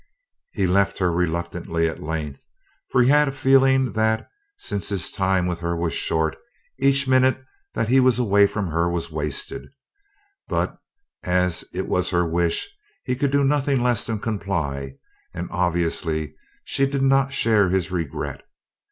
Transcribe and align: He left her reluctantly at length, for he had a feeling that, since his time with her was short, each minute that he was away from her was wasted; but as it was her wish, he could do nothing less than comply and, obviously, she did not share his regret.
He 0.51 0.65
left 0.65 0.97
her 0.97 1.11
reluctantly 1.11 1.87
at 1.87 2.01
length, 2.01 2.43
for 2.91 3.03
he 3.03 3.09
had 3.09 3.27
a 3.27 3.31
feeling 3.31 3.91
that, 3.91 4.27
since 4.57 4.89
his 4.89 5.11
time 5.11 5.45
with 5.45 5.59
her 5.59 5.77
was 5.77 5.93
short, 5.93 6.37
each 6.79 7.07
minute 7.07 7.39
that 7.75 7.87
he 7.87 7.99
was 7.99 8.17
away 8.17 8.47
from 8.47 8.69
her 8.71 8.89
was 8.89 9.11
wasted; 9.11 9.67
but 10.47 10.75
as 11.21 11.63
it 11.71 11.87
was 11.87 12.09
her 12.09 12.27
wish, 12.27 12.67
he 13.03 13.15
could 13.15 13.29
do 13.29 13.43
nothing 13.43 13.83
less 13.83 14.07
than 14.07 14.19
comply 14.19 14.95
and, 15.35 15.47
obviously, 15.51 16.35
she 16.63 16.87
did 16.87 17.03
not 17.03 17.31
share 17.31 17.69
his 17.69 17.91
regret. 17.91 18.41